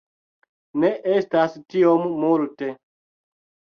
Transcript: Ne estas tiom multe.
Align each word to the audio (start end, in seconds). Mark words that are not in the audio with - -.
Ne 0.85 0.91
estas 1.17 1.61
tiom 1.77 2.11
multe. 2.27 2.75